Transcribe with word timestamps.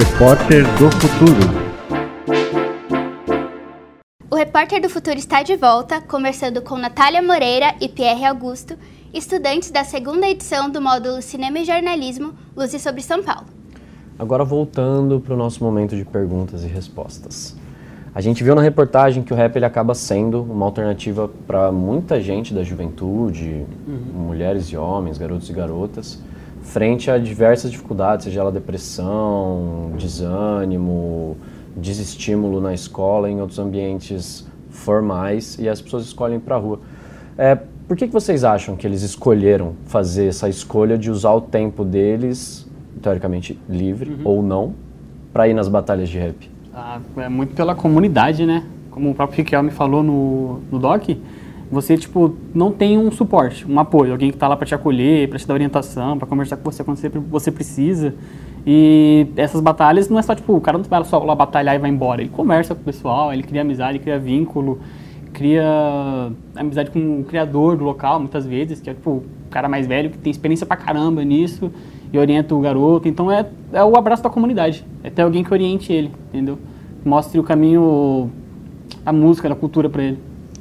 Repórter 0.00 0.64
do 0.78 0.90
Futuro. 0.92 1.40
O 4.30 4.34
Repórter 4.34 4.80
do 4.80 4.88
Futuro 4.88 5.18
está 5.18 5.42
de 5.42 5.56
volta, 5.56 6.00
conversando 6.00 6.62
com 6.62 6.78
Natália 6.78 7.20
Moreira 7.20 7.74
e 7.82 7.86
Pierre 7.86 8.24
Augusto, 8.24 8.78
estudantes 9.12 9.70
da 9.70 9.84
segunda 9.84 10.26
edição 10.26 10.70
do 10.70 10.80
módulo 10.80 11.20
Cinema 11.20 11.58
e 11.58 11.66
Jornalismo 11.66 12.32
Luzes 12.56 12.80
sobre 12.80 13.02
São 13.02 13.22
Paulo. 13.22 13.44
Agora 14.18 14.42
voltando 14.42 15.20
para 15.20 15.34
o 15.34 15.36
nosso 15.36 15.62
momento 15.62 15.94
de 15.94 16.06
perguntas 16.06 16.64
e 16.64 16.66
respostas. 16.66 17.54
A 18.14 18.22
gente 18.22 18.42
viu 18.42 18.54
na 18.54 18.62
reportagem 18.62 19.22
que 19.22 19.34
o 19.34 19.36
rap 19.36 19.54
ele 19.54 19.66
acaba 19.66 19.94
sendo 19.94 20.42
uma 20.42 20.64
alternativa 20.64 21.30
para 21.46 21.70
muita 21.70 22.22
gente 22.22 22.54
da 22.54 22.64
juventude, 22.64 23.66
uhum. 23.86 24.28
mulheres 24.28 24.64
e 24.68 24.78
homens, 24.78 25.18
garotos 25.18 25.50
e 25.50 25.52
garotas, 25.52 26.18
frente 26.62 27.10
a 27.10 27.18
diversas 27.18 27.70
dificuldades, 27.70 28.24
seja 28.24 28.40
ela 28.40 28.52
depressão, 28.52 29.92
desânimo, 29.96 31.36
desestímulo 31.76 32.60
na 32.60 32.74
escola, 32.74 33.30
em 33.30 33.40
outros 33.40 33.58
ambientes 33.58 34.46
formais, 34.70 35.58
e 35.58 35.68
as 35.68 35.80
pessoas 35.80 36.04
escolhem 36.04 36.38
para 36.38 36.56
a 36.56 36.58
rua. 36.58 36.80
É, 37.36 37.58
por 37.88 37.96
que, 37.96 38.06
que 38.06 38.12
vocês 38.12 38.44
acham 38.44 38.76
que 38.76 38.86
eles 38.86 39.02
escolheram 39.02 39.74
fazer 39.86 40.26
essa 40.26 40.48
escolha 40.48 40.96
de 40.96 41.10
usar 41.10 41.32
o 41.32 41.40
tempo 41.40 41.84
deles, 41.84 42.68
teoricamente 43.02 43.58
livre 43.68 44.10
uhum. 44.10 44.20
ou 44.24 44.42
não, 44.42 44.74
para 45.32 45.48
ir 45.48 45.54
nas 45.54 45.68
batalhas 45.68 46.08
de 46.08 46.18
rap? 46.18 46.50
Ah, 46.72 47.00
é 47.16 47.28
muito 47.28 47.54
pela 47.54 47.74
comunidade, 47.74 48.46
né? 48.46 48.64
Como 48.90 49.10
o 49.10 49.14
próprio 49.14 49.38
Riquelme 49.38 49.70
falou 49.70 50.02
no, 50.02 50.60
no 50.70 50.78
doc, 50.78 51.08
você 51.70 51.96
tipo 51.96 52.34
não 52.52 52.72
tem 52.72 52.98
um 52.98 53.10
suporte, 53.12 53.70
um 53.70 53.78
apoio, 53.78 54.12
alguém 54.12 54.30
que 54.30 54.36
está 54.36 54.48
lá 54.48 54.56
para 54.56 54.66
te 54.66 54.74
acolher, 54.74 55.28
para 55.28 55.38
te 55.38 55.46
dar 55.46 55.54
orientação, 55.54 56.18
para 56.18 56.26
conversar 56.26 56.56
com 56.56 56.70
você 56.70 56.82
quando 56.82 56.98
você 57.28 57.50
precisa. 57.50 58.14
E 58.66 59.28
essas 59.36 59.60
batalhas 59.60 60.08
não 60.08 60.18
é 60.18 60.22
só 60.22 60.34
tipo 60.34 60.54
o 60.54 60.60
cara 60.60 60.76
não 60.76 60.84
vai 60.84 61.04
só 61.04 61.18
lá 61.18 61.34
batalhar 61.34 61.76
e 61.76 61.78
vai 61.78 61.90
embora, 61.90 62.20
ele 62.20 62.30
conversa 62.30 62.74
com 62.74 62.82
o 62.82 62.84
pessoal, 62.84 63.32
ele 63.32 63.42
cria 63.42 63.62
amizade, 63.62 63.98
cria 63.98 64.18
vínculo, 64.18 64.80
cria 65.32 66.32
amizade 66.56 66.90
com 66.90 67.20
o 67.20 67.24
criador 67.24 67.76
do 67.76 67.84
local 67.84 68.18
muitas 68.18 68.44
vezes, 68.44 68.80
que 68.80 68.90
é 68.90 68.94
tipo 68.94 69.10
o 69.10 69.24
cara 69.50 69.68
mais 69.68 69.86
velho 69.86 70.10
que 70.10 70.18
tem 70.18 70.30
experiência 70.30 70.66
pra 70.66 70.76
caramba 70.76 71.24
nisso 71.24 71.70
e 72.12 72.18
orienta 72.18 72.54
o 72.54 72.60
garoto. 72.60 73.08
Então 73.08 73.30
é, 73.30 73.46
é 73.72 73.84
o 73.84 73.96
abraço 73.96 74.22
da 74.22 74.30
comunidade, 74.30 74.84
é 75.04 75.10
ter 75.10 75.22
alguém 75.22 75.44
que 75.44 75.52
oriente 75.52 75.92
ele, 75.92 76.10
entendeu? 76.28 76.58
Mostre 77.04 77.38
o 77.38 77.42
caminho, 77.42 78.30
a 79.06 79.12
música, 79.12 79.48
da 79.48 79.54
cultura 79.54 79.88
para 79.88 80.02
ele. 80.02 80.18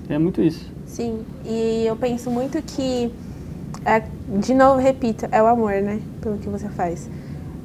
É 0.08 0.18
muito 0.18 0.42
isso. 0.42 0.72
Sim, 0.90 1.24
e 1.46 1.86
eu 1.86 1.96
penso 1.96 2.32
muito 2.32 2.62
que, 2.64 3.14
é, 3.86 4.04
de 4.40 4.54
novo, 4.56 4.80
repito, 4.80 5.28
é 5.32 5.42
o 5.42 5.46
amor, 5.46 5.74
né? 5.74 6.02
Pelo 6.20 6.38
que 6.38 6.50
você 6.50 6.68
faz. 6.70 7.08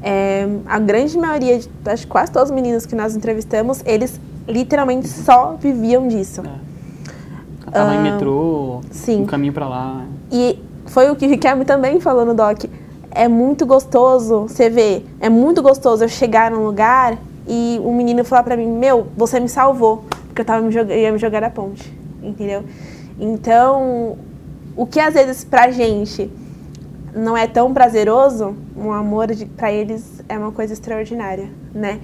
É, 0.02 0.46
a 0.66 0.78
grande 0.78 1.16
maioria, 1.16 1.58
acho 1.86 2.02
que 2.02 2.06
quase 2.06 2.30
todos 2.30 2.50
os 2.50 2.54
meninos 2.54 2.84
que 2.84 2.94
nós 2.94 3.16
entrevistamos, 3.16 3.82
eles 3.86 4.20
literalmente 4.46 5.08
só 5.08 5.56
viviam 5.58 6.06
disso. 6.06 6.42
É. 6.42 7.70
Tava 7.70 7.90
ah, 7.90 7.94
em 7.96 8.02
metrô, 8.02 8.82
sim. 8.90 9.22
um 9.22 9.26
caminho 9.26 9.54
para 9.54 9.66
lá. 9.66 10.04
E 10.30 10.62
foi 10.86 11.10
o 11.10 11.16
que 11.16 11.26
o 11.26 11.28
Riquelme 11.28 11.64
também 11.64 11.98
falou 12.00 12.26
no 12.26 12.34
doc. 12.34 12.64
É 13.10 13.26
muito 13.26 13.64
gostoso, 13.64 14.42
você 14.42 14.68
vê, 14.68 15.02
é 15.18 15.30
muito 15.30 15.62
gostoso 15.62 16.04
eu 16.04 16.08
chegar 16.08 16.50
num 16.50 16.64
lugar 16.64 17.16
e 17.48 17.80
um 17.82 17.96
menino 17.96 18.22
falar 18.24 18.42
para 18.42 18.56
mim, 18.56 18.66
meu, 18.66 19.06
você 19.16 19.40
me 19.40 19.48
salvou, 19.48 20.04
porque 20.26 20.42
eu 20.42 20.44
tava 20.44 20.60
me 20.60 20.74
ia 20.74 21.10
me 21.10 21.18
jogar 21.18 21.40
da 21.40 21.48
ponte, 21.48 21.92
entendeu? 22.22 22.64
Então, 23.18 24.18
o 24.76 24.86
que 24.86 24.98
às 24.98 25.14
vezes 25.14 25.44
pra 25.44 25.70
gente 25.70 26.30
não 27.14 27.36
é 27.36 27.46
tão 27.46 27.72
prazeroso, 27.72 28.56
um 28.76 28.92
amor 28.92 29.28
para 29.56 29.72
eles 29.72 30.22
é 30.28 30.36
uma 30.36 30.50
coisa 30.50 30.72
extraordinária, 30.72 31.48
né? 31.72 32.00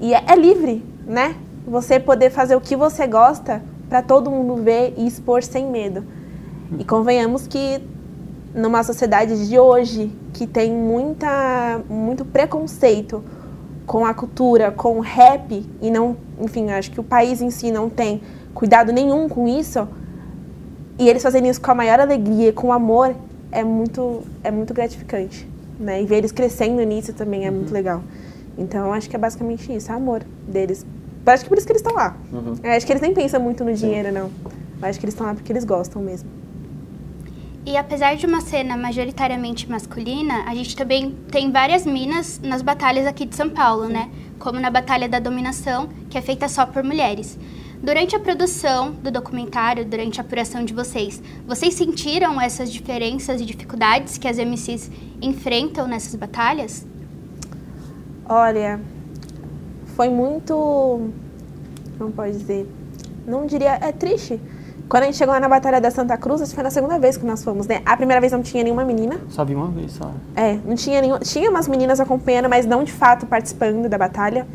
E 0.00 0.14
é, 0.14 0.24
é 0.26 0.34
livre, 0.34 0.84
né? 1.06 1.36
Você 1.66 2.00
poder 2.00 2.30
fazer 2.30 2.56
o 2.56 2.60
que 2.60 2.74
você 2.74 3.06
gosta 3.06 3.62
para 3.88 4.02
todo 4.02 4.30
mundo 4.30 4.62
ver 4.62 4.94
e 4.96 5.06
expor 5.06 5.42
sem 5.42 5.66
medo. 5.66 6.04
E 6.78 6.84
convenhamos 6.84 7.46
que 7.46 7.80
numa 8.54 8.82
sociedade 8.82 9.48
de 9.48 9.58
hoje 9.58 10.10
que 10.32 10.46
tem 10.46 10.72
muita 10.72 11.80
muito 11.88 12.24
preconceito 12.24 13.22
com 13.86 14.06
a 14.06 14.14
cultura, 14.14 14.70
com 14.70 14.98
o 14.98 15.00
rap 15.00 15.66
e 15.82 15.90
não, 15.90 16.16
enfim, 16.40 16.70
acho 16.70 16.90
que 16.90 17.00
o 17.00 17.04
país 17.04 17.42
em 17.42 17.50
si 17.50 17.70
não 17.70 17.90
tem 17.90 18.22
cuidado 18.54 18.92
nenhum 18.92 19.28
com 19.28 19.46
isso 19.46 19.86
e 20.98 21.08
eles 21.08 21.22
fazerem 21.22 21.50
isso 21.50 21.60
com 21.60 21.70
a 21.70 21.74
maior 21.74 22.00
alegria, 22.00 22.52
com 22.52 22.72
amor, 22.72 23.14
é 23.50 23.64
muito, 23.64 24.22
é 24.42 24.50
muito 24.50 24.72
gratificante. 24.72 25.48
Né? 25.78 26.02
E 26.02 26.06
ver 26.06 26.16
eles 26.16 26.32
crescendo 26.32 26.82
nisso 26.82 27.12
também 27.12 27.46
é 27.46 27.50
uhum. 27.50 27.56
muito 27.56 27.72
legal. 27.72 28.02
Então, 28.56 28.92
acho 28.92 29.10
que 29.10 29.16
é 29.16 29.18
basicamente 29.18 29.74
isso, 29.74 29.90
é 29.90 29.94
amor 29.94 30.22
deles. 30.46 30.86
Acho 31.26 31.44
que 31.44 31.48
por 31.48 31.58
isso 31.58 31.66
que 31.66 31.72
eles 31.72 31.82
estão 31.82 31.94
lá. 31.94 32.16
Uhum. 32.32 32.54
acho 32.62 32.86
que 32.86 32.92
eles 32.92 33.02
nem 33.02 33.12
pensam 33.12 33.40
muito 33.40 33.64
no 33.64 33.74
dinheiro, 33.74 34.08
Sim. 34.08 34.14
não. 34.14 34.30
acho 34.82 34.98
que 34.98 35.04
eles 35.04 35.14
estão 35.14 35.26
lá 35.26 35.34
porque 35.34 35.50
eles 35.50 35.64
gostam 35.64 36.02
mesmo. 36.02 36.28
E 37.66 37.78
apesar 37.78 38.14
de 38.14 38.26
uma 38.26 38.42
cena 38.42 38.76
majoritariamente 38.76 39.70
masculina, 39.70 40.44
a 40.46 40.54
gente 40.54 40.76
também 40.76 41.16
tem 41.30 41.50
várias 41.50 41.86
minas 41.86 42.38
nas 42.42 42.60
batalhas 42.60 43.06
aqui 43.06 43.24
de 43.24 43.34
São 43.34 43.48
Paulo, 43.48 43.88
né? 43.88 44.10
Como 44.38 44.60
na 44.60 44.68
Batalha 44.68 45.08
da 45.08 45.18
Dominação, 45.18 45.88
que 46.10 46.18
é 46.18 46.20
feita 46.20 46.46
só 46.46 46.66
por 46.66 46.84
mulheres. 46.84 47.38
Durante 47.84 48.16
a 48.16 48.18
produção 48.18 48.92
do 48.92 49.10
documentário, 49.10 49.84
durante 49.84 50.18
a 50.18 50.24
apuração 50.24 50.64
de 50.64 50.72
vocês, 50.72 51.22
vocês 51.46 51.74
sentiram 51.74 52.40
essas 52.40 52.72
diferenças 52.72 53.42
e 53.42 53.44
dificuldades 53.44 54.16
que 54.16 54.26
as 54.26 54.38
MCs 54.38 54.90
enfrentam 55.20 55.86
nessas 55.86 56.14
batalhas? 56.14 56.86
Olha, 58.26 58.80
foi 59.94 60.08
muito. 60.08 61.10
Não 62.00 62.10
pode 62.10 62.38
dizer. 62.38 62.66
Não 63.26 63.44
diria. 63.44 63.74
É 63.74 63.92
triste. 63.92 64.40
Quando 64.88 65.02
a 65.02 65.06
gente 65.06 65.18
chegou 65.18 65.34
lá 65.34 65.40
na 65.40 65.48
Batalha 65.48 65.78
da 65.78 65.90
Santa 65.90 66.16
Cruz, 66.16 66.40
essa 66.40 66.54
foi 66.54 66.64
na 66.64 66.70
segunda 66.70 66.98
vez 66.98 67.18
que 67.18 67.26
nós 67.26 67.44
fomos, 67.44 67.66
né? 67.66 67.82
A 67.84 67.98
primeira 67.98 68.18
vez 68.18 68.32
não 68.32 68.40
tinha 68.40 68.64
nenhuma 68.64 68.86
menina. 68.86 69.20
Só 69.28 69.44
vi 69.44 69.54
uma 69.54 69.68
vez, 69.68 69.92
só. 69.92 70.10
É, 70.34 70.54
não 70.64 70.74
tinha 70.74 71.02
nenhuma. 71.02 71.20
Tinha 71.20 71.50
umas 71.50 71.68
meninas 71.68 72.00
acompanhando, 72.00 72.48
mas 72.48 72.64
não 72.64 72.82
de 72.82 72.92
fato 72.92 73.26
participando 73.26 73.90
da 73.90 73.98
batalha. 73.98 74.46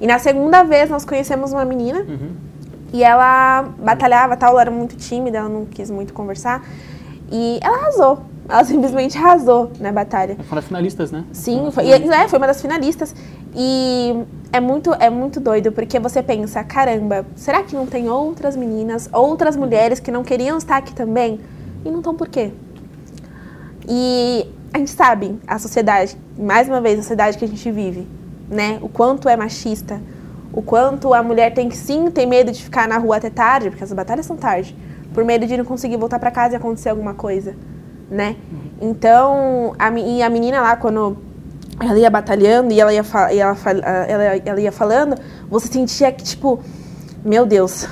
E 0.00 0.06
na 0.06 0.18
segunda 0.18 0.62
vez 0.62 0.88
nós 0.88 1.04
conhecemos 1.04 1.52
uma 1.52 1.66
menina. 1.66 2.00
Uhum 2.00 2.43
e 2.94 3.02
ela 3.02 3.62
batalhava, 3.76 4.36
tal, 4.36 4.52
ela 4.52 4.60
era 4.60 4.70
muito 4.70 4.94
tímida, 4.94 5.38
ela 5.38 5.48
não 5.48 5.64
quis 5.64 5.90
muito 5.90 6.14
conversar. 6.14 6.64
E 7.28 7.58
ela 7.60 7.76
arrasou. 7.78 8.20
Ela 8.48 8.62
simplesmente 8.64 9.18
arrasou 9.18 9.72
na 9.80 9.90
batalha. 9.90 10.36
Foi 10.36 10.46
uma 10.46 10.56
das 10.60 10.66
finalistas, 10.66 11.10
né? 11.10 11.24
Sim, 11.32 11.70
foi, 11.72 11.90
é, 11.90 12.28
foi 12.28 12.38
uma 12.38 12.46
das 12.46 12.62
finalistas. 12.62 13.12
E 13.52 14.14
é 14.52 14.60
muito, 14.60 14.94
é 14.94 15.10
muito 15.10 15.40
doido, 15.40 15.72
porque 15.72 15.98
você 15.98 16.22
pensa, 16.22 16.62
caramba, 16.62 17.26
será 17.34 17.64
que 17.64 17.74
não 17.74 17.84
tem 17.84 18.08
outras 18.08 18.56
meninas, 18.56 19.10
outras 19.12 19.56
mulheres 19.56 19.98
que 19.98 20.12
não 20.12 20.22
queriam 20.22 20.56
estar 20.56 20.76
aqui 20.76 20.94
também? 20.94 21.40
E 21.84 21.90
não 21.90 21.98
estão 21.98 22.14
por 22.14 22.28
quê? 22.28 22.52
E 23.88 24.46
a 24.72 24.78
gente 24.78 24.92
sabe, 24.92 25.36
a 25.48 25.58
sociedade, 25.58 26.16
mais 26.38 26.68
uma 26.68 26.80
vez, 26.80 27.00
a 27.00 27.02
sociedade 27.02 27.38
que 27.38 27.44
a 27.44 27.48
gente 27.48 27.72
vive, 27.72 28.06
né? 28.48 28.78
O 28.80 28.88
quanto 28.88 29.28
é 29.28 29.36
machista, 29.36 30.00
o 30.54 30.62
quanto 30.62 31.12
a 31.12 31.22
mulher 31.22 31.52
tem 31.52 31.68
que 31.68 31.76
sim 31.76 32.08
ter 32.10 32.26
medo 32.26 32.52
de 32.52 32.62
ficar 32.62 32.86
na 32.86 32.96
rua 32.96 33.16
até 33.16 33.28
tarde, 33.28 33.70
porque 33.70 33.82
as 33.82 33.92
batalhas 33.92 34.24
são 34.24 34.36
tarde, 34.36 34.76
por 35.12 35.24
medo 35.24 35.46
de 35.46 35.56
não 35.56 35.64
conseguir 35.64 35.96
voltar 35.96 36.20
para 36.20 36.30
casa 36.30 36.54
e 36.54 36.56
acontecer 36.56 36.90
alguma 36.90 37.12
coisa, 37.12 37.56
né? 38.08 38.36
Então, 38.80 39.74
a, 39.76 39.90
e 39.98 40.22
a 40.22 40.30
menina 40.30 40.60
lá, 40.60 40.76
quando 40.76 41.16
ela 41.80 41.98
ia 41.98 42.08
batalhando 42.08 42.72
e 42.72 42.80
ela 42.80 42.94
ia, 42.94 43.02
e 43.32 43.38
ela, 43.40 43.56
ela, 44.08 44.24
ela 44.44 44.60
ia 44.60 44.70
falando, 44.70 45.16
você 45.50 45.66
sentia 45.66 46.12
que, 46.12 46.22
tipo, 46.22 46.60
meu 47.24 47.44
Deus, 47.44 47.88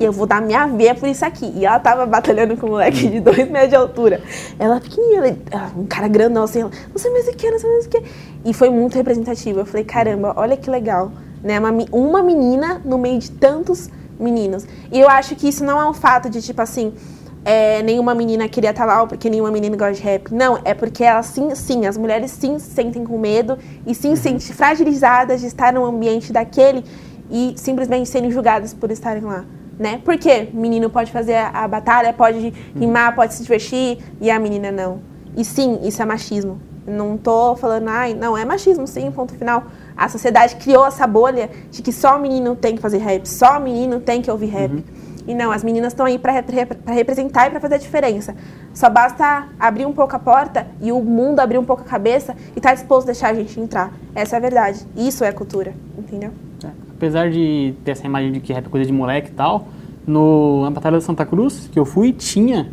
eu 0.00 0.10
vou 0.10 0.26
dar 0.26 0.42
minha 0.42 0.66
veia 0.66 0.94
por 0.94 1.08
isso 1.08 1.24
aqui. 1.24 1.52
E 1.54 1.64
ela 1.64 1.78
tava 1.78 2.04
batalhando 2.04 2.56
com 2.56 2.66
um 2.66 2.70
moleque 2.70 3.08
de 3.08 3.20
dois 3.20 3.48
metros 3.48 3.70
de 3.70 3.76
altura. 3.76 4.20
Ela 4.58 4.80
pequenininha, 4.80 5.36
um 5.76 5.86
cara 5.86 6.08
grandão 6.08 6.42
assim, 6.42 6.62
ela, 6.62 6.70
não 6.90 6.98
sei 6.98 7.12
mais 7.12 7.28
o 7.28 7.32
que, 7.32 7.48
não 7.48 7.58
sei 7.60 7.70
mais 7.70 7.86
o 7.86 7.88
que. 7.88 8.02
E 8.44 8.52
foi 8.52 8.70
muito 8.70 8.96
representativo. 8.96 9.60
Eu 9.60 9.66
falei, 9.66 9.84
caramba, 9.84 10.32
olha 10.36 10.56
que 10.56 10.68
legal 10.68 11.12
né? 11.42 11.58
Uma, 11.58 11.70
uma 11.92 12.22
menina 12.22 12.80
no 12.84 12.98
meio 12.98 13.18
de 13.18 13.30
tantos 13.30 13.88
meninos. 14.18 14.66
E 14.90 15.00
eu 15.00 15.08
acho 15.08 15.36
que 15.36 15.48
isso 15.48 15.64
não 15.64 15.80
é 15.80 15.88
um 15.88 15.92
fato 15.92 16.28
de, 16.30 16.40
tipo 16.40 16.60
assim, 16.60 16.92
é, 17.44 17.80
nenhuma 17.82 18.12
menina 18.12 18.48
queria 18.48 18.70
estar 18.70 18.84
lá 18.84 19.06
porque 19.06 19.30
nenhuma 19.30 19.52
menina 19.52 19.76
gosta 19.76 19.94
de 19.94 20.02
rap. 20.02 20.34
Não, 20.34 20.58
é 20.64 20.74
porque 20.74 21.04
elas 21.04 21.26
sim, 21.26 21.54
sim, 21.54 21.86
as 21.86 21.96
mulheres 21.96 22.32
sim 22.32 22.58
se 22.58 22.70
sentem 22.70 23.04
com 23.04 23.16
medo 23.16 23.56
e 23.86 23.94
sim 23.94 24.16
se 24.16 24.22
sentem 24.22 24.40
fragilizadas 24.40 25.40
de 25.40 25.46
estar 25.46 25.72
num 25.72 25.84
ambiente 25.84 26.32
daquele 26.32 26.84
e 27.30 27.54
simplesmente 27.56 28.08
serem 28.08 28.32
julgadas 28.32 28.74
por 28.74 28.90
estarem 28.90 29.22
lá. 29.22 29.44
Né? 29.78 30.00
Porque 30.04 30.48
menino 30.52 30.90
pode 30.90 31.12
fazer 31.12 31.34
a, 31.34 31.50
a 31.50 31.68
batalha, 31.68 32.12
pode 32.12 32.52
rimar, 32.74 33.14
pode 33.14 33.34
se 33.34 33.42
divertir 33.42 33.98
e 34.20 34.28
a 34.28 34.40
menina 34.40 34.72
não. 34.72 35.00
E 35.36 35.44
sim, 35.44 35.78
isso 35.84 36.02
é 36.02 36.04
machismo. 36.04 36.60
Não 36.86 37.16
tô 37.16 37.56
falando, 37.56 37.88
ai, 37.88 38.14
não, 38.14 38.36
é 38.36 38.44
machismo, 38.44 38.86
sim, 38.86 39.10
ponto 39.10 39.34
final. 39.34 39.64
A 39.96 40.08
sociedade 40.08 40.56
criou 40.56 40.86
essa 40.86 41.06
bolha 41.06 41.50
de 41.70 41.82
que 41.82 41.92
só 41.92 42.16
o 42.16 42.20
menino 42.20 42.54
tem 42.54 42.76
que 42.76 42.82
fazer 42.82 42.98
rap, 42.98 43.26
só 43.26 43.58
o 43.58 43.60
menino 43.60 43.98
tem 44.00 44.22
que 44.22 44.30
ouvir 44.30 44.46
rap. 44.46 44.72
Uhum. 44.72 44.82
E 45.26 45.34
não, 45.34 45.50
as 45.50 45.64
meninas 45.64 45.92
estão 45.92 46.06
aí 46.06 46.18
para 46.18 46.32
representar 46.86 47.48
e 47.48 47.50
para 47.50 47.58
fazer 47.58 47.74
a 47.74 47.78
diferença. 47.78 48.34
Só 48.72 48.88
basta 48.88 49.48
abrir 49.58 49.84
um 49.84 49.92
pouco 49.92 50.14
a 50.14 50.18
porta 50.18 50.68
e 50.80 50.92
o 50.92 51.02
mundo 51.02 51.40
abrir 51.40 51.58
um 51.58 51.64
pouco 51.64 51.82
a 51.82 51.84
cabeça 51.84 52.36
e 52.54 52.58
estar 52.58 52.68
tá 52.68 52.74
disposto 52.74 53.08
a 53.08 53.12
deixar 53.12 53.30
a 53.30 53.34
gente 53.34 53.58
entrar. 53.58 53.92
Essa 54.14 54.36
é 54.36 54.38
a 54.38 54.40
verdade. 54.40 54.86
Isso 54.96 55.24
é 55.24 55.32
cultura, 55.32 55.74
entendeu? 55.98 56.30
É. 56.62 56.68
Apesar 56.94 57.28
de 57.28 57.74
ter 57.84 57.90
essa 57.90 58.06
imagem 58.06 58.30
de 58.30 58.40
que 58.40 58.52
rap 58.52 58.66
é 58.66 58.68
coisa 58.68 58.86
de 58.86 58.92
moleque 58.92 59.30
e 59.30 59.34
tal, 59.34 59.66
no, 60.06 60.62
na 60.62 60.70
Batalha 60.70 60.98
da 60.98 61.00
Santa 61.00 61.26
Cruz, 61.26 61.68
que 61.72 61.78
eu 61.78 61.84
fui, 61.84 62.12
tinha, 62.12 62.70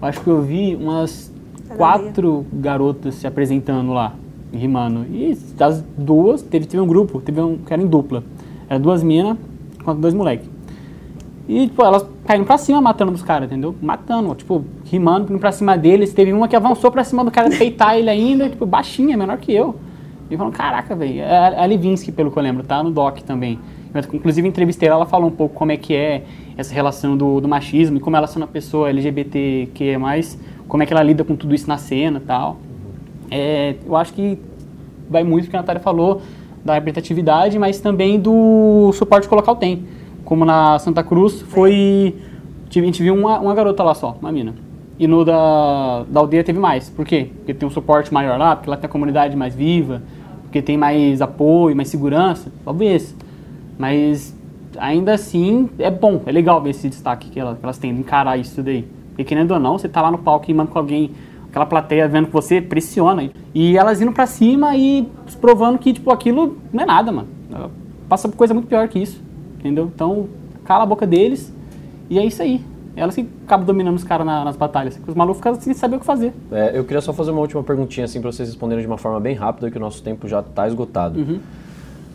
acho 0.00 0.20
que 0.20 0.28
eu 0.28 0.40
vi 0.40 0.76
umas 0.76 1.32
quatro 1.76 2.46
garotas 2.52 3.14
se 3.16 3.26
apresentando 3.26 3.92
lá, 3.92 4.14
rimando. 4.52 5.04
E 5.12 5.36
das 5.56 5.84
duas, 5.96 6.42
teve, 6.42 6.66
teve 6.66 6.82
um 6.82 6.86
grupo, 6.86 7.20
teve 7.20 7.40
um 7.40 7.58
que 7.58 7.72
era 7.72 7.82
em 7.82 7.86
dupla. 7.86 8.22
Era 8.68 8.78
duas 8.78 9.02
minas 9.02 9.36
contra 9.78 10.00
dois 10.00 10.14
moleques. 10.14 10.48
E, 11.48 11.66
tipo, 11.66 11.82
elas 11.82 12.06
caindo 12.26 12.44
pra 12.44 12.58
cima 12.58 12.78
matando 12.80 13.12
os 13.12 13.22
caras, 13.22 13.46
entendeu? 13.46 13.74
Matando, 13.80 14.34
tipo, 14.34 14.62
rimando, 14.84 15.32
indo 15.32 15.40
pra 15.40 15.50
cima 15.50 15.78
deles. 15.78 16.12
Teve 16.12 16.32
uma 16.32 16.46
que 16.46 16.54
avançou 16.54 16.90
pra 16.90 17.02
cima 17.02 17.24
do 17.24 17.30
cara 17.30 17.48
peitar 17.48 17.96
ele 17.96 18.10
ainda, 18.10 18.50
tipo, 18.50 18.66
baixinha, 18.66 19.16
menor 19.16 19.38
que 19.38 19.52
eu. 19.52 19.74
E 20.30 20.36
falando, 20.36 20.52
caraca, 20.52 20.94
velho. 20.94 21.20
É 21.20 21.62
a 21.62 21.64
Levinsky, 21.64 22.12
pelo 22.12 22.30
que 22.30 22.38
eu 22.38 22.42
lembro, 22.42 22.62
tá 22.64 22.82
no 22.82 22.90
doc 22.90 23.20
também. 23.20 23.58
Eu, 23.94 24.02
inclusive, 24.12 24.46
entrevistei 24.46 24.88
ela, 24.88 24.98
ela 24.98 25.06
falou 25.06 25.28
um 25.28 25.32
pouco 25.32 25.54
como 25.54 25.72
é 25.72 25.78
que 25.78 25.94
é 25.94 26.24
essa 26.54 26.74
relação 26.74 27.16
do, 27.16 27.40
do 27.40 27.48
machismo 27.48 27.96
e 27.96 28.00
como 28.00 28.14
ela 28.14 28.26
sendo 28.26 28.42
uma 28.42 28.48
pessoa 28.48 28.90
LGBTQ+, 28.90 29.96
como 30.68 30.82
é 30.82 30.86
que 30.86 30.92
ela 30.92 31.02
lida 31.02 31.24
com 31.24 31.34
tudo 31.34 31.54
isso 31.54 31.66
na 31.66 31.78
cena 31.78 32.22
tal. 32.24 32.58
É, 33.30 33.74
eu 33.84 33.96
acho 33.96 34.12
que 34.12 34.38
vai 35.10 35.24
muito 35.24 35.46
do 35.46 35.50
que 35.50 35.56
a 35.56 35.60
Natália 35.60 35.82
falou 35.82 36.22
da 36.64 36.74
representatividade, 36.74 37.58
mas 37.58 37.80
também 37.80 38.20
do 38.20 38.92
suporte 38.92 39.26
que 39.26 39.34
o 39.34 39.36
local 39.36 39.56
tem 39.56 39.84
como 40.28 40.44
na 40.44 40.78
Santa 40.78 41.02
Cruz, 41.02 41.40
foi. 41.40 42.14
A 42.68 42.80
gente 42.80 43.02
viu 43.02 43.14
uma, 43.14 43.40
uma 43.40 43.54
garota 43.54 43.82
lá 43.82 43.94
só, 43.94 44.14
uma 44.20 44.30
mina. 44.30 44.54
E 44.98 45.06
no 45.06 45.24
da, 45.24 46.04
da 46.06 46.20
aldeia 46.20 46.44
teve 46.44 46.58
mais. 46.58 46.90
Por 46.90 47.06
quê? 47.06 47.30
Porque 47.34 47.54
tem 47.54 47.66
um 47.66 47.70
suporte 47.70 48.12
maior 48.12 48.38
lá, 48.38 48.54
porque 48.54 48.68
lá 48.68 48.76
tem 48.76 48.86
a 48.86 48.90
comunidade 48.90 49.34
mais 49.34 49.54
viva, 49.54 50.02
porque 50.42 50.60
tem 50.60 50.76
mais 50.76 51.22
apoio, 51.22 51.74
mais 51.74 51.88
segurança, 51.88 52.52
talvez. 52.62 53.16
Mas 53.78 54.36
ainda 54.76 55.14
assim 55.14 55.70
é 55.78 55.90
bom, 55.90 56.20
é 56.26 56.30
legal 56.30 56.60
ver 56.60 56.70
esse 56.70 56.90
destaque 56.90 57.30
que 57.30 57.40
elas, 57.40 57.56
que 57.56 57.64
elas 57.64 57.78
têm, 57.78 57.90
encarar 57.92 58.36
isso 58.36 58.62
daí. 58.62 58.84
Porque 59.18 59.24
querendo 59.24 59.50
ou 59.50 59.58
não, 59.58 59.76
você 59.76 59.88
tá 59.88 60.00
lá 60.00 60.10
no 60.12 60.18
palco 60.18 60.46
rimando 60.46 60.70
com 60.70 60.78
alguém, 60.78 61.10
aquela 61.50 61.66
plateia 61.66 62.06
vendo 62.06 62.28
que 62.28 62.32
você 62.32 62.60
pressiona. 62.60 63.28
E 63.52 63.76
elas 63.76 64.00
indo 64.00 64.12
pra 64.12 64.26
cima 64.26 64.76
e 64.76 65.08
provando 65.40 65.76
que, 65.76 65.92
tipo, 65.92 66.12
aquilo 66.12 66.56
não 66.72 66.84
é 66.84 66.86
nada, 66.86 67.10
mano. 67.10 67.28
Passa 68.08 68.28
por 68.28 68.36
coisa 68.36 68.54
muito 68.54 68.68
pior 68.68 68.86
que 68.86 69.00
isso 69.00 69.28
entendeu? 69.58 69.90
Então, 69.94 70.28
cala 70.64 70.84
a 70.84 70.86
boca 70.86 71.06
deles 71.06 71.52
e 72.08 72.18
é 72.18 72.24
isso 72.24 72.42
aí. 72.42 72.62
Elas 72.96 73.14
que 73.14 73.28
acabam 73.46 73.64
dominando 73.64 73.94
os 73.94 74.02
caras 74.02 74.26
na, 74.26 74.44
nas 74.44 74.56
batalhas. 74.56 75.00
Os 75.06 75.14
malucos 75.14 75.38
ficam 75.38 75.54
sem 75.60 75.72
saber 75.72 75.96
o 75.96 76.00
que 76.00 76.06
fazer. 76.06 76.32
É, 76.50 76.76
eu 76.76 76.84
queria 76.84 77.00
só 77.00 77.12
fazer 77.12 77.30
uma 77.30 77.40
última 77.40 77.62
perguntinha 77.62 78.04
assim 78.04 78.20
para 78.20 78.32
vocês 78.32 78.48
responderem 78.48 78.82
de 78.82 78.88
uma 78.88 78.98
forma 78.98 79.20
bem 79.20 79.36
rápida, 79.36 79.70
que 79.70 79.76
o 79.76 79.80
nosso 79.80 80.02
tempo 80.02 80.26
já 80.26 80.40
está 80.40 80.66
esgotado. 80.66 81.20
Uhum. 81.20 81.38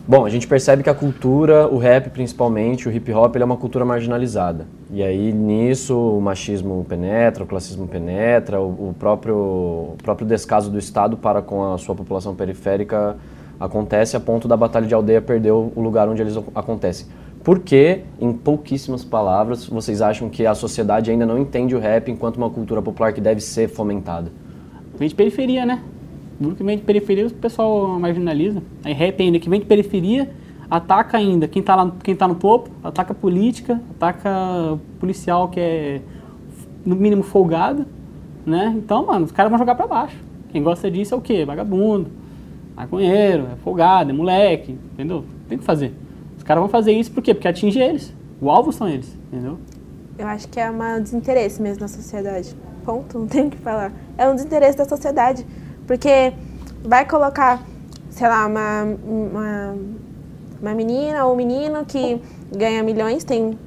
Bom, 0.06 0.26
a 0.26 0.28
gente 0.28 0.46
percebe 0.46 0.82
que 0.82 0.90
a 0.90 0.94
cultura, 0.94 1.66
o 1.66 1.78
rap 1.78 2.10
principalmente, 2.10 2.86
o 2.86 2.92
hip 2.92 3.10
hop, 3.10 3.34
ele 3.34 3.42
é 3.42 3.46
uma 3.46 3.56
cultura 3.56 3.86
marginalizada. 3.86 4.66
E 4.90 5.02
aí 5.02 5.32
nisso 5.32 5.98
o 5.98 6.20
machismo 6.20 6.84
penetra, 6.86 7.42
o 7.42 7.46
classismo 7.46 7.88
penetra, 7.88 8.60
o, 8.60 8.90
o 8.90 8.94
próprio, 8.98 9.34
o 9.34 9.96
próprio 10.02 10.26
descaso 10.26 10.70
do 10.70 10.78
Estado 10.78 11.16
para 11.16 11.40
com 11.40 11.72
a 11.72 11.78
sua 11.78 11.94
população 11.94 12.34
periférica 12.34 13.16
acontece 13.58 14.14
a 14.14 14.20
ponto 14.20 14.46
da 14.46 14.58
batalha 14.58 14.86
de 14.86 14.92
aldeia 14.92 15.22
perder 15.22 15.52
o 15.52 15.72
lugar 15.80 16.06
onde 16.06 16.20
eles 16.20 16.36
acontecem. 16.54 17.06
Por 17.42 17.60
que, 17.60 18.00
em 18.20 18.30
pouquíssimas 18.30 19.02
palavras, 19.02 19.66
vocês 19.66 20.02
acham 20.02 20.28
que 20.28 20.44
a 20.44 20.54
sociedade 20.54 21.10
ainda 21.10 21.24
não 21.24 21.38
entende 21.38 21.74
o 21.74 21.78
rap 21.78 22.10
enquanto 22.10 22.36
uma 22.36 22.50
cultura 22.50 22.82
popular 22.82 23.14
que 23.14 23.22
deve 23.22 23.40
ser 23.40 23.68
fomentada? 23.68 24.30
Vem 24.98 25.08
de 25.08 25.14
periferia, 25.14 25.64
né? 25.64 25.82
O 26.40 26.54
que 26.54 26.64
vem 26.64 26.76
de 26.76 26.82
periferia 26.82 27.26
o 27.26 27.30
pessoal 27.30 27.98
marginaliza. 27.98 28.62
Aí 28.84 28.92
rap 28.92 29.22
ainda 29.22 29.38
que 29.38 29.48
vem 29.48 29.60
de 29.60 29.66
periferia 29.66 30.30
ataca 30.70 31.16
ainda 31.16 31.46
quem 31.46 31.60
está 31.60 31.92
quem 32.02 32.16
tá 32.16 32.26
no 32.26 32.34
topo, 32.34 32.70
ataca 32.82 33.12
a 33.12 33.14
política, 33.14 33.80
ataca 33.96 34.78
policial 34.98 35.48
que 35.48 35.60
é 35.60 36.00
no 36.84 36.96
mínimo 36.96 37.22
folgado, 37.22 37.86
né? 38.44 38.74
Então, 38.76 39.06
mano, 39.06 39.24
os 39.24 39.32
caras 39.32 39.50
vão 39.50 39.58
jogar 39.58 39.74
para 39.74 39.86
baixo. 39.86 40.16
Quem 40.50 40.62
gosta 40.62 40.90
disso 40.90 41.14
é 41.14 41.16
o 41.16 41.20
quê? 41.20 41.44
Vagabundo, 41.44 42.10
maconheiro, 42.76 43.48
é 43.52 43.56
folgado, 43.56 44.10
é 44.10 44.12
moleque, 44.12 44.78
entendeu? 44.92 45.24
Tem 45.48 45.58
que 45.58 45.64
fazer. 45.64 45.94
Os 46.36 46.42
caras 46.42 46.60
vão 46.60 46.68
fazer 46.68 46.92
isso 46.92 47.10
por 47.10 47.22
quê? 47.22 47.32
Porque 47.32 47.48
atinge 47.48 47.78
eles. 47.78 48.14
O 48.40 48.50
alvo 48.50 48.72
são 48.72 48.88
eles, 48.88 49.16
entendeu? 49.32 49.58
Eu 50.18 50.26
acho 50.26 50.48
que 50.48 50.60
é 50.60 50.70
um 50.70 51.02
desinteresse 51.02 51.60
mesmo 51.60 51.80
na 51.80 51.88
sociedade. 51.88 52.54
Ponto, 52.84 53.18
não 53.18 53.26
tem 53.26 53.46
o 53.46 53.50
que 53.50 53.56
falar. 53.56 53.92
É 54.18 54.28
um 54.28 54.34
desinteresse 54.34 54.76
da 54.76 54.84
sociedade. 54.84 55.46
Porque 55.86 56.32
vai 56.82 57.04
colocar, 57.04 57.62
sei 58.10 58.28
lá, 58.28 58.46
uma, 58.46 58.84
uma, 59.04 59.76
uma 60.60 60.74
menina 60.74 61.24
ou 61.24 61.34
um 61.34 61.36
menino 61.36 61.84
que 61.84 62.20
ganha 62.56 62.82
milhões, 62.82 63.24
tem, 63.24 63.58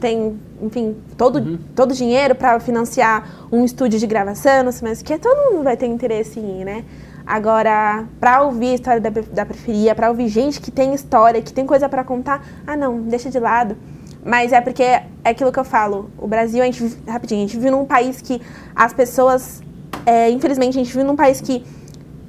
tem 0.00 0.38
enfim, 0.62 0.96
todo, 1.16 1.38
uhum. 1.38 1.58
todo 1.74 1.94
dinheiro 1.94 2.34
para 2.34 2.58
financiar 2.60 3.46
um 3.52 3.64
estúdio 3.64 3.98
de 3.98 4.06
gravação, 4.06 4.64
mas 4.82 5.02
que 5.02 5.18
todo 5.18 5.52
mundo 5.52 5.64
vai 5.64 5.76
ter 5.76 5.86
interesse 5.86 6.40
em 6.40 6.60
ir, 6.60 6.64
né? 6.64 6.84
Agora, 7.26 8.04
para 8.20 8.42
ouvir 8.42 8.68
a 8.68 8.74
história 8.74 9.00
da, 9.00 9.10
da 9.10 9.44
periferia, 9.44 9.94
para 9.94 10.08
ouvir 10.08 10.28
gente 10.28 10.60
que 10.60 10.70
tem 10.70 10.94
história, 10.94 11.42
que 11.42 11.52
tem 11.52 11.66
coisa 11.66 11.88
para 11.88 12.04
contar, 12.04 12.46
ah 12.64 12.76
não, 12.76 13.00
deixa 13.00 13.28
de 13.28 13.40
lado. 13.40 13.76
Mas 14.24 14.52
é 14.52 14.60
porque 14.60 14.82
é 14.82 15.06
aquilo 15.24 15.52
que 15.52 15.58
eu 15.58 15.64
falo. 15.64 16.10
O 16.18 16.26
Brasil, 16.26 16.62
a 16.62 16.66
gente, 16.66 16.96
rapidinho, 17.06 17.44
a 17.44 17.46
gente 17.46 17.56
vive 17.56 17.70
num 17.70 17.84
país 17.84 18.20
que 18.20 18.40
as 18.74 18.92
pessoas, 18.92 19.60
é, 20.06 20.30
infelizmente, 20.30 20.78
a 20.78 20.84
gente 20.84 20.92
vive 20.92 21.04
num 21.04 21.16
país 21.16 21.40
que 21.40 21.64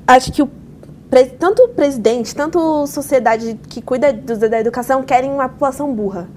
acho 0.08 0.32
que 0.32 0.42
o 0.42 0.50
tanto 1.40 1.64
o 1.64 1.70
presidente, 1.70 2.36
tanto 2.36 2.60
a 2.60 2.88
sociedade 2.88 3.58
que 3.70 3.82
cuida 3.82 4.12
do, 4.12 4.38
da 4.50 4.60
educação 4.60 5.04
querem 5.04 5.32
uma 5.32 5.48
população 5.48 5.94
burra. 5.94 6.28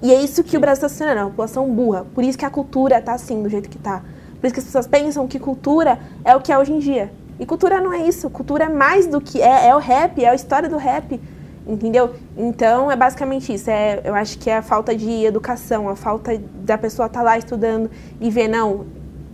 E 0.00 0.12
é 0.12 0.22
isso 0.22 0.44
que 0.44 0.56
o 0.56 0.60
Brasil 0.60 0.86
está 0.86 1.04
sendo, 1.04 1.18
uma 1.18 1.30
população 1.30 1.68
burra. 1.68 2.06
Por 2.14 2.22
isso 2.22 2.38
que 2.38 2.44
a 2.44 2.50
cultura 2.50 2.98
está 2.98 3.14
assim, 3.14 3.42
do 3.42 3.48
jeito 3.48 3.68
que 3.68 3.76
está. 3.76 4.02
Por 4.40 4.46
isso 4.46 4.54
que 4.54 4.60
as 4.60 4.66
pessoas 4.66 4.86
pensam 4.86 5.26
que 5.26 5.38
cultura 5.40 5.98
é 6.24 6.36
o 6.36 6.40
que 6.40 6.52
é 6.52 6.58
hoje 6.58 6.72
em 6.72 6.78
dia. 6.78 7.10
E 7.40 7.46
cultura 7.46 7.80
não 7.80 7.92
é 7.92 8.06
isso. 8.06 8.30
Cultura 8.30 8.66
é 8.66 8.68
mais 8.68 9.06
do 9.06 9.20
que 9.20 9.42
é, 9.42 9.68
é 9.68 9.74
o 9.74 9.78
rap, 9.78 10.22
é 10.22 10.28
a 10.28 10.34
história 10.34 10.68
do 10.68 10.76
rap. 10.76 11.20
Entendeu? 11.66 12.14
Então 12.36 12.90
é 12.90 12.94
basicamente 12.94 13.52
isso. 13.52 13.68
É, 13.68 14.00
eu 14.04 14.14
acho 14.14 14.38
que 14.38 14.48
é 14.48 14.58
a 14.58 14.62
falta 14.62 14.94
de 14.94 15.24
educação, 15.24 15.88
a 15.88 15.96
falta 15.96 16.40
da 16.64 16.78
pessoa 16.78 17.06
estar 17.06 17.18
tá 17.18 17.24
lá 17.24 17.36
estudando 17.36 17.90
e 18.20 18.30
ver, 18.30 18.46
não, 18.46 18.86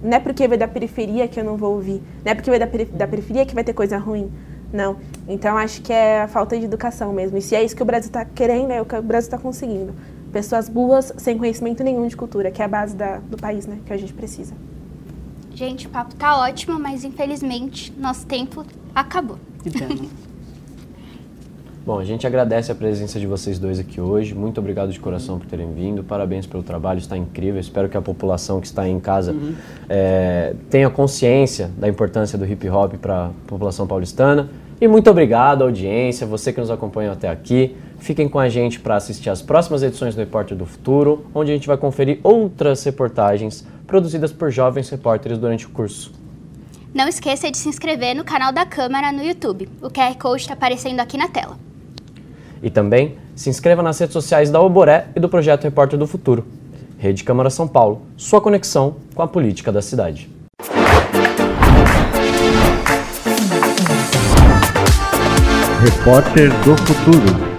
não 0.04 0.18
é 0.18 0.20
porque 0.20 0.46
veio 0.46 0.58
da 0.58 0.68
periferia 0.68 1.26
que 1.26 1.40
eu 1.40 1.44
não 1.44 1.56
vou 1.56 1.72
ouvir. 1.72 2.02
Não 2.22 2.30
é 2.30 2.34
porque 2.34 2.50
veio 2.50 2.60
da, 2.60 2.96
da 2.96 3.08
periferia 3.08 3.46
que 3.46 3.54
vai 3.54 3.64
ter 3.64 3.72
coisa 3.72 3.96
ruim. 3.96 4.30
Não. 4.70 4.98
Então 5.26 5.56
acho 5.56 5.80
que 5.80 5.92
é 5.92 6.20
a 6.20 6.28
falta 6.28 6.58
de 6.58 6.64
educação 6.66 7.10
mesmo. 7.12 7.38
E 7.38 7.42
se 7.42 7.54
é 7.56 7.64
isso 7.64 7.74
que 7.74 7.82
o 7.82 7.86
Brasil 7.86 8.08
está 8.08 8.22
querendo, 8.22 8.70
é 8.70 8.82
o 8.82 8.84
que 8.84 8.94
o 8.94 9.02
Brasil 9.02 9.28
está 9.28 9.38
conseguindo. 9.38 9.94
Pessoas 10.30 10.68
burras 10.68 11.12
sem 11.16 11.38
conhecimento 11.38 11.82
nenhum 11.82 12.06
de 12.06 12.16
cultura, 12.16 12.50
que 12.50 12.60
é 12.60 12.66
a 12.66 12.68
base 12.68 12.94
da, 12.94 13.16
do 13.18 13.38
país, 13.38 13.66
né? 13.66 13.78
Que 13.86 13.92
a 13.94 13.96
gente 13.96 14.12
precisa. 14.12 14.54
Gente, 15.54 15.86
o 15.86 15.90
papo 15.90 16.14
tá 16.16 16.36
ótimo, 16.38 16.78
mas 16.78 17.02
infelizmente 17.02 17.90
nosso 17.98 18.26
tempo 18.26 18.62
acabou. 18.94 19.38
Bom, 21.86 21.98
a 21.98 22.04
gente 22.04 22.26
agradece 22.26 22.72
a 22.72 22.74
presença 22.74 23.20
de 23.20 23.26
vocês 23.26 23.58
dois 23.58 23.78
aqui 23.78 24.00
hoje. 24.00 24.34
Muito 24.34 24.58
obrigado 24.58 24.90
de 24.90 24.98
coração 24.98 25.38
por 25.38 25.46
terem 25.46 25.70
vindo. 25.74 26.02
Parabéns 26.02 26.46
pelo 26.46 26.62
trabalho, 26.62 26.98
está 26.98 27.14
incrível. 27.14 27.60
Espero 27.60 27.90
que 27.90 27.96
a 27.96 28.00
população 28.00 28.58
que 28.58 28.66
está 28.66 28.88
em 28.88 28.98
casa 28.98 29.32
uhum. 29.32 29.54
é, 29.86 30.54
tenha 30.70 30.88
consciência 30.88 31.70
da 31.76 31.86
importância 31.86 32.38
do 32.38 32.46
hip 32.46 32.66
hop 32.70 32.94
para 32.94 33.26
a 33.26 33.30
população 33.46 33.86
paulistana. 33.86 34.48
E 34.80 34.88
muito 34.88 35.10
obrigado, 35.10 35.60
audiência, 35.60 36.26
você 36.26 36.54
que 36.54 36.60
nos 36.60 36.70
acompanhou 36.70 37.12
até 37.12 37.28
aqui. 37.28 37.76
Fiquem 37.98 38.30
com 38.30 38.38
a 38.38 38.48
gente 38.48 38.80
para 38.80 38.96
assistir 38.96 39.28
as 39.28 39.42
próximas 39.42 39.82
edições 39.82 40.14
do 40.14 40.20
Repórter 40.20 40.56
do 40.56 40.64
Futuro, 40.64 41.26
onde 41.34 41.50
a 41.50 41.54
gente 41.54 41.66
vai 41.66 41.76
conferir 41.76 42.18
outras 42.22 42.82
reportagens 42.82 43.62
produzidas 43.86 44.32
por 44.32 44.50
jovens 44.50 44.88
repórteres 44.88 45.36
durante 45.36 45.66
o 45.66 45.68
curso. 45.68 46.12
Não 46.94 47.06
esqueça 47.06 47.50
de 47.50 47.58
se 47.58 47.68
inscrever 47.68 48.14
no 48.14 48.24
canal 48.24 48.52
da 48.52 48.64
Câmara 48.64 49.12
no 49.12 49.22
YouTube. 49.22 49.68
O 49.82 49.90
QR 49.90 50.16
Code 50.18 50.40
está 50.40 50.54
aparecendo 50.54 51.00
aqui 51.00 51.18
na 51.18 51.28
tela. 51.28 51.58
E 52.64 52.70
também 52.70 53.16
se 53.36 53.50
inscreva 53.50 53.82
nas 53.82 53.98
redes 53.98 54.14
sociais 54.14 54.50
da 54.50 54.58
Oboré 54.58 55.08
e 55.14 55.20
do 55.20 55.28
Projeto 55.28 55.64
Repórter 55.64 55.98
do 55.98 56.06
Futuro. 56.06 56.46
Rede 56.98 57.22
Câmara 57.22 57.50
São 57.50 57.68
Paulo, 57.68 58.00
sua 58.16 58.40
conexão 58.40 58.96
com 59.14 59.20
a 59.20 59.28
política 59.28 59.70
da 59.70 59.82
cidade. 59.82 60.30
Repórter 65.82 66.50
do 66.64 66.74
Futuro. 66.78 67.53